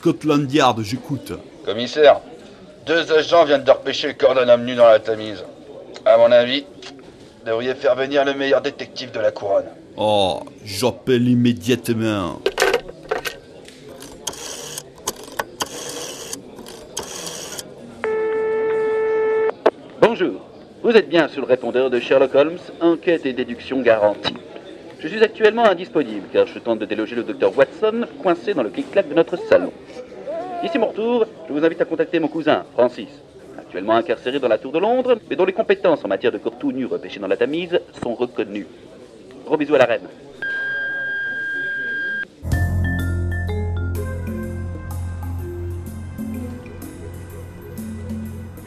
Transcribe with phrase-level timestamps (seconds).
[0.00, 1.34] Scotland Yard, j'écoute.
[1.62, 2.22] Commissaire,
[2.86, 5.44] deux agents viennent de repêcher le corps d'un homme nu dans la Tamise.
[6.06, 9.66] À mon avis, vous devriez faire venir le meilleur détective de la couronne.
[9.98, 12.40] Oh, j'appelle immédiatement.
[20.00, 20.40] Bonjour,
[20.82, 24.32] vous êtes bien sous le répondeur de Sherlock Holmes, enquête et déduction garantie.
[25.02, 28.68] Je suis actuellement indisponible car je tente de déloger le docteur Watson coincé dans le
[28.68, 29.72] clic-clac de notre salon.
[30.62, 33.08] D'ici mon retour, je vous invite à contacter mon cousin, Francis,
[33.58, 36.58] actuellement incarcéré dans la Tour de Londres, mais dont les compétences en matière de corps
[36.58, 38.66] tout nu repêché dans la Tamise sont reconnues.
[39.46, 40.08] Gros bisous à la reine.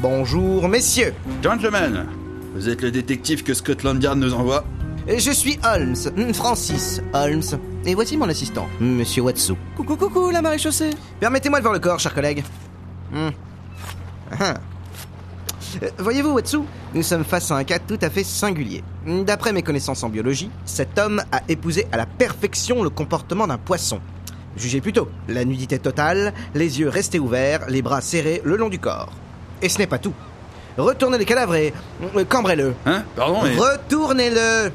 [0.00, 1.12] Bonjour, messieurs.
[1.42, 2.06] Gentlemen,
[2.54, 4.64] vous êtes le détective que Scotland Yard nous envoie
[5.06, 7.42] Je suis Holmes, hmm, Francis Holmes.
[7.84, 9.52] Et voici mon assistant, Monsieur Watsu.
[9.76, 10.90] Coucou, coucou, la maréchaussée.
[11.20, 12.42] Permettez-moi de voir le corps, cher collègue.
[13.12, 13.28] Hmm.
[14.40, 14.54] Ah.
[15.82, 16.60] Euh, Voyez-vous, Watsu,
[16.94, 18.82] nous sommes face à un cas tout à fait singulier.
[19.06, 23.58] D'après mes connaissances en biologie, cet homme a épousé à la perfection le comportement d'un
[23.58, 24.00] poisson.
[24.56, 28.78] Jugez plutôt, la nudité totale, les yeux restés ouverts, les bras serrés le long du
[28.78, 29.12] corps.
[29.60, 30.14] Et ce n'est pas tout.
[30.78, 31.74] Retournez le cadavre et
[32.16, 32.74] euh, cambrez-le.
[32.86, 33.56] Hein Pardon, mais...
[33.56, 34.72] Retournez-le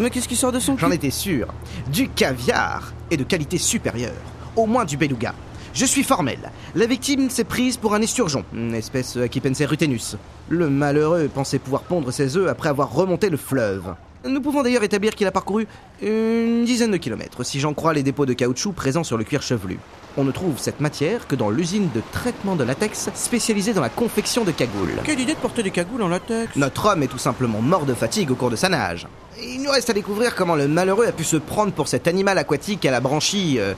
[0.00, 1.48] mais qu'est-ce qui sort de son cul J'en étais sûr.
[1.92, 4.12] Du caviar et de qualité supérieure.
[4.56, 5.34] Au moins du beluga.
[5.74, 6.38] Je suis formel.
[6.74, 10.16] La victime s'est prise pour un esturgeon, une espèce Aquipenser rutenus.
[10.48, 13.94] Le malheureux pensait pouvoir pondre ses œufs après avoir remonté le fleuve.
[14.28, 15.66] Nous pouvons d'ailleurs établir qu'il a parcouru
[16.02, 19.40] une dizaine de kilomètres, si j'en crois les dépôts de caoutchouc présents sur le cuir
[19.40, 19.78] chevelu.
[20.18, 23.88] On ne trouve cette matière que dans l'usine de traitement de latex spécialisée dans la
[23.88, 24.92] confection de cagoules.
[25.04, 26.56] Quelle idée de porter des cagoules en latex?
[26.56, 29.06] Notre homme est tout simplement mort de fatigue au cours de sa nage.
[29.40, 32.36] Il nous reste à découvrir comment le malheureux a pu se prendre pour cet animal
[32.36, 33.72] aquatique à la branchie euh,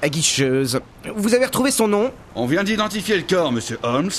[0.00, 0.80] aguicheuse.
[1.14, 2.10] Vous avez retrouvé son nom?
[2.36, 4.10] On vient d'identifier le corps, monsieur Holmes.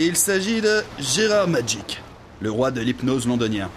[0.00, 2.02] Il s'agit de Gérard Magic,
[2.40, 3.70] le roi de l'hypnose londonien.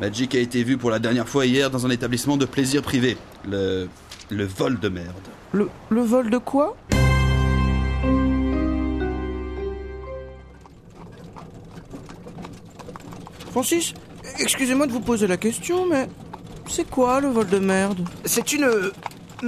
[0.00, 3.16] Magic a été vu pour la dernière fois hier dans un établissement de plaisir privé.
[3.48, 3.88] Le.
[4.30, 5.14] le vol de merde.
[5.52, 6.76] le, le vol de quoi?
[13.50, 13.92] Francis,
[14.38, 16.08] excusez-moi de vous poser la question, mais
[16.68, 18.06] c'est quoi le vol de merde?
[18.24, 18.70] C'est une,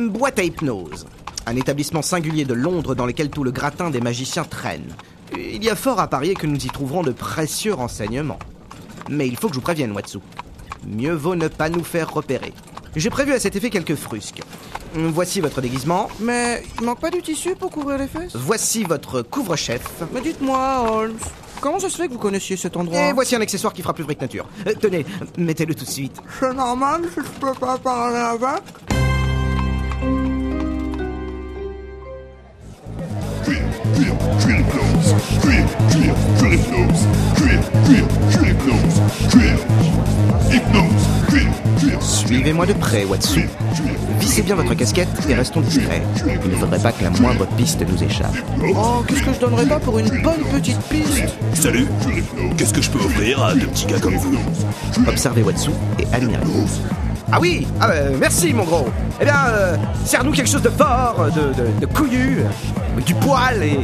[0.08, 1.06] boîte à hypnose.
[1.46, 4.96] Un établissement singulier de Londres dans lequel tout le gratin des magiciens traîne.
[5.36, 8.40] Il y a fort à parier que nous y trouverons de précieux renseignements.
[9.10, 10.18] Mais il faut que je vous prévienne, Watsu.
[10.86, 12.54] Mieux vaut ne pas nous faire repérer.
[12.96, 14.40] J'ai prévu à cet effet quelques frusques.
[14.94, 16.08] Voici votre déguisement.
[16.20, 19.82] Mais il manque pas du tissu pour couvrir les fesses Voici votre couvre-chef.
[20.12, 21.18] Mais dites-moi, Holmes,
[21.60, 23.94] comment ça se fait que vous connaissiez cet endroit Et voici un accessoire qui fera
[23.94, 24.48] plus vrai que nature.
[24.66, 25.04] Euh, tenez,
[25.36, 26.16] mettez-le tout de suite.
[26.40, 28.62] C'est normal si je peux pas parler avec
[33.44, 33.62] Cuir,
[34.40, 34.64] cuir,
[37.86, 38.29] cuir
[42.00, 43.48] Suivez-moi de près, Watsu.
[44.20, 46.02] Vissez bien votre casquette et restons discrets.
[46.44, 48.34] Il ne faudrait pas que la moindre piste nous échappe.
[48.74, 51.86] Oh, qu'est-ce que je donnerais pas pour une bonne petite piste Salut
[52.56, 54.36] Qu'est-ce que je peux offrir à de petits gars comme vous
[55.06, 56.68] Observez Watsu et admirez-vous.
[57.32, 58.88] Ah oui ah, euh, Merci, mon gros
[59.20, 62.38] Eh bien, euh, serre-nous quelque chose de fort, de, de, de couillu,
[63.06, 63.80] du poil et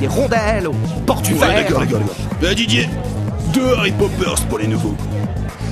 [0.00, 0.74] des rondelles au
[1.04, 1.40] portugais.
[1.40, 2.16] Ouais, d'accord, d'accord, d'accord.
[2.40, 2.88] Bah, Didier,
[3.54, 4.94] deux Harry Poppers pour les nouveaux.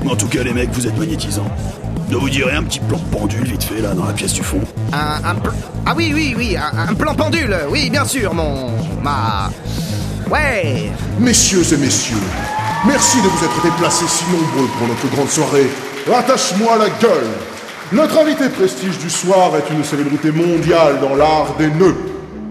[0.09, 1.47] En tout cas, les mecs, vous êtes magnétisants.
[2.09, 4.60] Ne vous direz un petit plan pendule vite fait là dans la pièce du fond
[4.93, 5.53] Un, un pl-
[5.87, 8.70] Ah oui, oui, oui, un, un plan pendule Oui, bien sûr, mon...
[9.03, 9.50] ma...
[10.31, 12.16] Ouais Messieurs et messieurs,
[12.87, 15.69] merci de vous être déplacés si nombreux pour notre grande soirée.
[16.14, 17.28] Attache-moi la gueule.
[17.93, 21.97] Notre invité prestige du soir est une célébrité mondiale dans l'art des nœuds.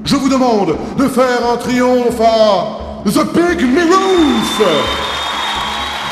[0.05, 4.61] Je vous demande de faire un triomphe à The Big Mirouf.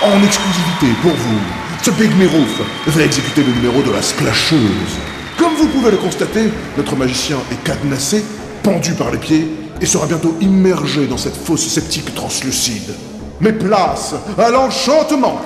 [0.02, 1.40] En exclusivité pour vous,
[1.84, 4.98] ce Big Mirouf va exécuter le numéro de la splasheuse.
[5.38, 8.24] Comme vous pouvez le constater, notre magicien est cadenassé,
[8.64, 9.46] pendu par les pieds,
[9.82, 12.96] et sera bientôt immergé dans cette fosse sceptique translucide.
[13.42, 15.42] Mais place à l'enchantement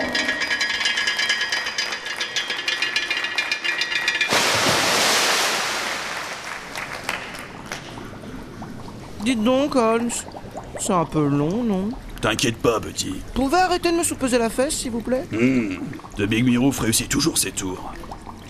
[9.23, 10.11] Dites donc, Holmes,
[10.79, 11.89] c'est un peu long, non?
[12.23, 13.15] T'inquiète pas, petit.
[13.33, 15.75] Pouvez arrêter de me soupeser la fesse, s'il vous plaît Hmm,
[16.15, 17.91] The Big Mirouf réussit toujours ses tours.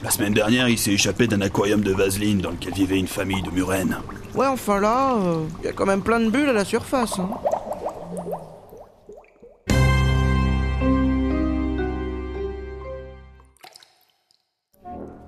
[0.03, 3.41] La semaine dernière, il s'est échappé d'un aquarium de vaseline dans lequel vivait une famille
[3.41, 3.97] de murènes.
[4.35, 5.17] Ouais, enfin là,
[5.61, 7.17] il y a quand même plein de bulles à la surface.
[7.17, 7.31] Hein.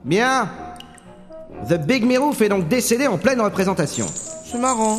[0.03, 0.51] Bien
[1.67, 4.05] The Big Mirouf est donc décédé en pleine représentation.
[4.05, 4.97] C'est marrant.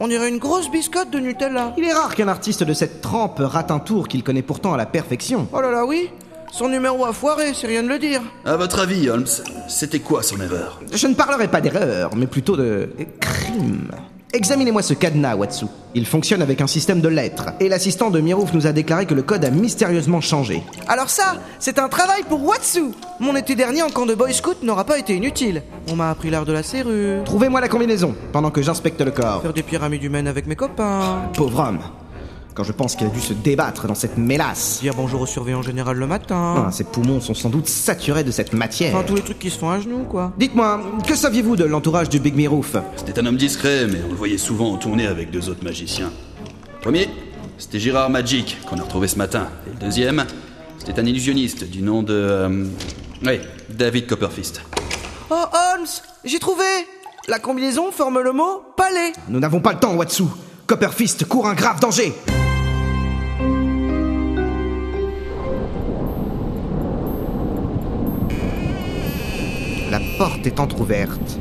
[0.00, 1.74] On dirait une grosse biscotte de Nutella.
[1.78, 4.76] Il est rare qu'un artiste de cette trempe rate un tour qu'il connaît pourtant à
[4.76, 5.46] la perfection.
[5.52, 6.10] Oh là là, oui.
[6.50, 8.20] Son numéro a foiré, c'est rien de le dire.
[8.44, 9.26] À votre avis, Holmes,
[9.68, 10.80] c'était quoi son erreur?
[10.92, 12.90] Je ne parlerai pas d'erreur, mais plutôt de
[13.20, 13.90] crime.
[14.34, 15.66] Examinez-moi ce cadenas, Watsu.
[15.94, 19.12] Il fonctionne avec un système de lettres, et l'assistant de Mirouf nous a déclaré que
[19.12, 20.62] le code a mystérieusement changé.
[20.88, 22.92] Alors ça, c'est un travail pour Watsu.
[23.20, 25.62] Mon été dernier en camp de Boy Scout n'aura pas été inutile.
[25.90, 29.42] On m'a appris l'art de la serrure, Trouvez-moi la combinaison, pendant que j'inspecte le corps.
[29.42, 31.80] faire des pyramides humaines avec mes copains, Pauvre homme.
[32.54, 34.80] Quand je pense qu'il a dû se débattre dans cette mélasse.
[34.82, 36.66] dire bonjour au surveillant général le matin.
[36.66, 38.94] Ah, ses poumons sont sans doute saturés de cette matière.
[38.94, 40.32] Enfin, tous les trucs qui se font à genoux, quoi.
[40.36, 44.16] Dites-moi, que saviez-vous de l'entourage du Big Mirouf C'était un homme discret, mais on le
[44.16, 46.12] voyait souvent en tournée avec deux autres magiciens.
[46.82, 47.08] Premier,
[47.56, 49.48] c'était Girard Magic, qu'on a retrouvé ce matin.
[49.66, 50.26] Et le deuxième,
[50.78, 52.12] c'était un illusionniste du nom de...
[52.12, 52.66] euh,
[53.24, 53.40] oui,
[53.70, 54.60] David Copperfist.
[55.30, 55.34] Oh,
[55.74, 55.86] Holmes,
[56.24, 56.64] j'ai trouvé
[57.28, 59.12] La combinaison forme le mot palais.
[59.28, 60.24] Nous n'avons pas le temps, Watsu.
[60.66, 62.12] Copperfist court un grave danger.
[69.90, 71.38] La porte est entr'ouverte.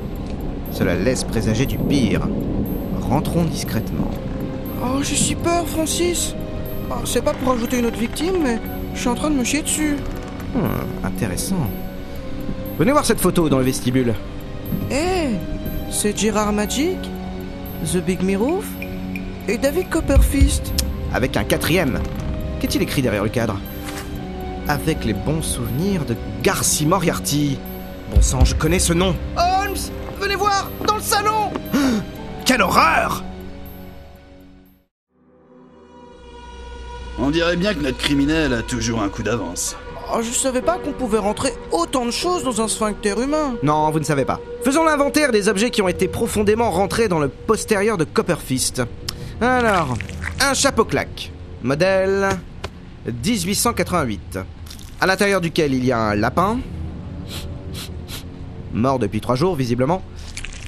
[0.72, 2.28] Cela laisse présager du pire.
[3.00, 4.10] Rentrons discrètement.
[4.84, 6.36] Oh, j'ai si peur, Francis.
[6.90, 8.60] Oh, c'est pas pour ajouter une autre victime, mais
[8.96, 9.98] je suis en train de me chier dessus.
[10.56, 11.68] Hmm, intéressant.
[12.80, 14.16] Venez voir cette photo dans le vestibule.
[14.90, 15.36] Eh,
[15.92, 16.98] c'est Gérard Magic,
[17.86, 18.66] The Big Mirouf
[19.52, 20.72] et David Copperfist.
[21.14, 22.00] Avec un quatrième.
[22.62, 23.58] Qu'est-il écrit derrière le cadre
[24.70, 27.60] Avec les bons souvenirs de Garcy Moriarty.
[28.16, 29.14] Bon sang, je connais ce nom.
[29.36, 29.76] Holmes,
[30.22, 31.52] venez voir, dans le salon
[32.46, 33.26] Quelle horreur
[37.20, 39.76] On dirait bien que notre criminel a toujours un coup d'avance.
[40.14, 43.56] oh, Je savais pas qu'on pouvait rentrer autant de choses dans un sphincter humain.
[43.64, 44.40] Non, vous ne savez pas.
[44.64, 48.84] Faisons l'inventaire des objets qui ont été profondément rentrés dans le postérieur de Copperfist.
[49.42, 49.98] Alors,
[50.40, 51.32] un chapeau claque.
[51.64, 52.30] Modèle
[53.08, 54.38] 1888.
[55.00, 56.60] À l'intérieur duquel il y a un lapin.
[58.72, 60.04] Mort depuis trois jours, visiblement.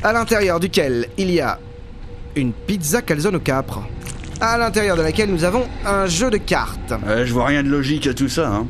[0.02, 1.60] À l'intérieur duquel il y a
[2.36, 3.84] une pizza calzone au capre.
[4.42, 6.94] À l'intérieur de laquelle nous avons un jeu de cartes.
[7.06, 8.66] Ouais, je vois rien de logique à tout ça, hein.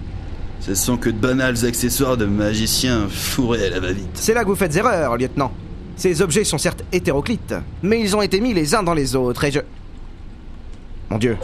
[0.60, 4.10] Ce sont que de banals accessoires de magiciens fourrés à la va-vite.
[4.16, 5.54] C'est là que vous faites erreur, lieutenant.
[5.96, 9.46] Ces objets sont certes hétéroclites, mais ils ont été mis les uns dans les autres
[9.46, 9.60] et je...
[11.10, 11.38] Mon Dieu.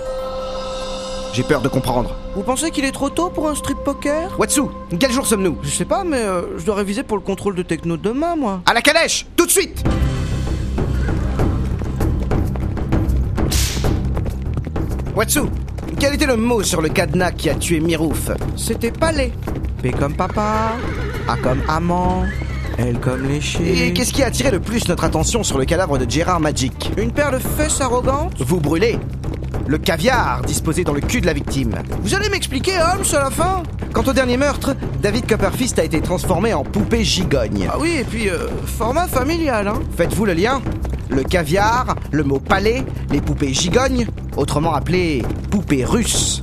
[1.33, 2.15] J'ai peur de comprendre.
[2.35, 4.38] Vous pensez qu'il est trop tôt pour un strip poker?
[4.39, 4.61] Watsu,
[5.00, 5.57] quel jour sommes-nous?
[5.61, 8.35] Je sais pas, mais euh, je dois réviser pour le contrôle de techno de demain,
[8.35, 8.61] moi.
[8.65, 9.83] À la calèche Tout de suite
[15.15, 15.41] Watsu,
[16.00, 18.31] quel était le mot sur le cadenas qui a tué Mirouf?
[18.56, 19.33] C'était palais.
[19.81, 20.71] P comme papa,
[21.27, 22.23] A comme amant,
[22.77, 23.88] L comme léché.
[23.88, 26.91] Et qu'est-ce qui a attiré le plus notre attention sur le cadavre de Gérard Magic?
[26.97, 28.97] Une paire de fesses arrogantes Vous brûlez
[29.69, 31.75] le caviar disposé dans le cul de la victime.
[32.01, 33.62] Vous allez m'expliquer, Holmes, à la fin?
[33.94, 37.69] Quant au dernier meurtre, David Copperfist a été transformé en poupée gigogne.
[37.71, 40.60] Ah oui, et puis, euh, format familial, hein Faites-vous le lien
[41.12, 44.07] Le caviar, le mot palais, les poupées gigognes,
[44.38, 45.21] autrement appelées
[45.51, 46.42] poupées russes.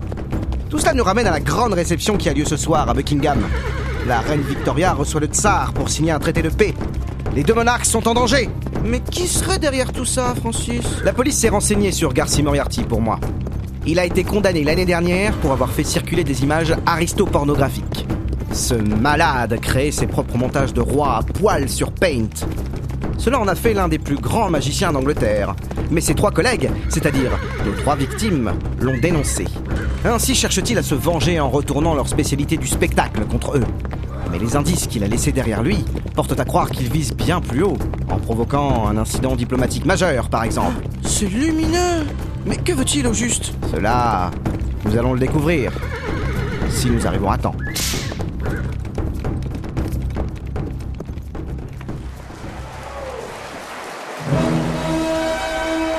[0.70, 3.40] Tout cela nous ramène à la grande réception qui a lieu ce soir à Buckingham.
[4.06, 6.75] La reine Victoria reçoit le tsar pour signer un traité de paix.
[7.35, 8.49] Les deux monarques sont en danger.
[8.87, 13.00] Mais qui serait derrière tout ça, Francis La police s'est renseignée sur Garcy Moriarty pour
[13.00, 13.19] moi.
[13.85, 18.07] Il a été condamné l'année dernière pour avoir fait circuler des images aristopornographiques.
[18.52, 22.28] Ce malade créait ses propres montages de rois à poil sur Paint.
[23.19, 25.57] Cela en a fait l'un des plus grands magiciens d'Angleterre.
[25.90, 27.33] Mais ses trois collègues, c'est-à-dire
[27.64, 29.47] nos trois victimes, l'ont dénoncé.
[30.05, 33.64] Ainsi cherche-t-il à se venger en retournant leur spécialité du spectacle contre eux.
[34.37, 35.83] Mais les indices qu'il a laissés derrière lui
[36.14, 37.78] portent à croire qu'il vise bien plus haut,
[38.11, 40.85] en provoquant un incident diplomatique majeur, par exemple.
[41.02, 42.05] C'est lumineux
[42.45, 43.55] Mais que veut-il au juste?
[43.73, 44.31] Cela,
[44.85, 45.73] nous allons le découvrir,
[46.69, 47.55] si nous arrivons à temps.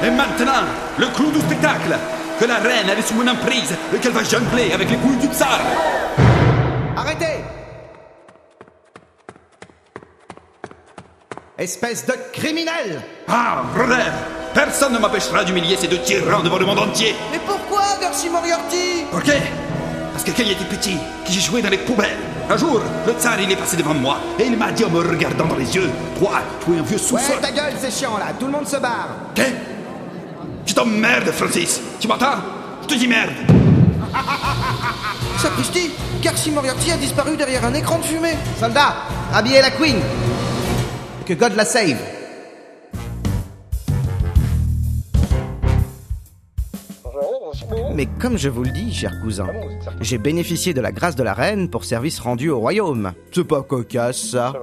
[0.03, 0.63] Et maintenant,
[0.99, 1.97] le clou du spectacle
[2.39, 5.27] Que la reine est sous mon emprise et qu'elle va jongler avec les couilles du
[5.33, 5.59] tsar
[11.57, 13.01] Espèce de criminel.
[13.27, 14.13] Ah, brother
[14.53, 17.15] Personne ne m'empêchera d'humilier ces deux tyrans devant le monde entier.
[17.31, 19.05] Mais pourquoi, Garcy Moriarty?
[19.11, 19.31] Ok.
[20.11, 23.13] Parce que quand il était petit, que j'ai joué dans les poubelles, un jour, le
[23.13, 25.75] tsar il est passé devant moi et il m'a dit en me regardant dans les
[25.75, 27.35] yeux Toi, tu es un vieux sous-sol.
[27.35, 29.09] Ouais, ta gueule, c'est chiant là, tout le monde se barre.
[29.35, 29.43] Ok
[30.63, 31.81] Tu t'emmerdes, Francis.
[31.99, 32.37] Tu m'entends?
[32.83, 33.31] Je te dis merde.
[35.39, 35.89] Sapristi
[36.21, 38.37] Garcy Moriarty a disparu derrière un écran de fumée.
[38.59, 38.95] Soldat,
[39.33, 39.97] habillez la queen
[41.27, 41.97] Que God la save
[47.93, 49.47] Mais comme je vous le dis, cher cousin,
[49.99, 53.11] j'ai bénéficié de la grâce de la reine pour service rendu au royaume.
[53.33, 54.53] C'est pas cocasse, ça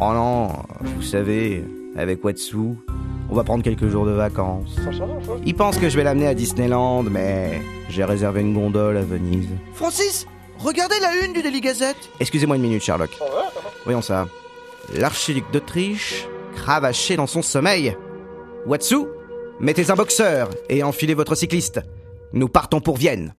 [0.00, 0.48] Oh non,
[0.80, 1.64] vous savez,
[1.96, 2.56] avec Watsu,
[3.30, 4.74] on va prendre quelques jours de vacances.
[5.46, 9.46] Il pense que je vais l'amener à Disneyland, mais j'ai réservé une gondole à Venise.
[9.74, 10.26] Francis,
[10.58, 12.10] regardez la une du Daily Gazette.
[12.18, 13.16] Excusez-moi une minute, Sherlock.
[13.84, 14.26] Voyons ça.
[14.92, 17.96] L'archiduc d'Autriche, cravaché dans son sommeil.
[18.66, 19.06] Watsu,
[19.60, 21.80] mettez un boxeur et enfilez votre cycliste.
[22.32, 23.34] Nous partons pour Vienne.